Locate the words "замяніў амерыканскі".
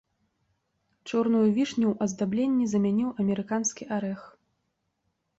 2.71-3.83